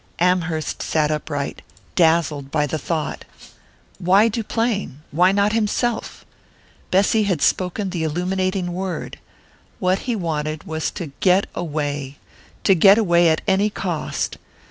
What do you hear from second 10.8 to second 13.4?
to get away to get away